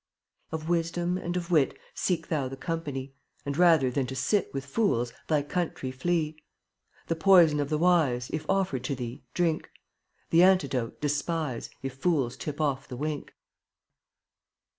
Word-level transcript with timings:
22 0.49 0.63
Of 0.63 0.67
Wisdom 0.69 1.17
and 1.19 1.37
of 1.37 1.51
Wit 1.51 1.77
Seek 1.93 2.29
thou 2.29 2.47
the 2.47 2.57
company, 2.57 3.13
And 3.45 3.55
rather 3.55 3.91
than 3.91 4.07
to 4.07 4.15
sit 4.15 4.51
With 4.51 4.65
fools, 4.65 5.13
thy 5.27 5.43
country 5.43 5.91
flee. 5.91 6.41
The 7.05 7.15
poison 7.15 7.59
of 7.59 7.69
the 7.69 7.77
wise, 7.77 8.27
If 8.33 8.43
offered 8.49 8.83
to 8.85 8.95
thee, 8.95 9.21
drink; 9.35 9.69
The 10.31 10.41
antidote 10.41 11.01
despise 11.01 11.69
If 11.83 11.93
fools 11.97 12.35
tip 12.35 12.59
off 12.59 12.87
the 12.87 12.97
wink. 12.97 13.35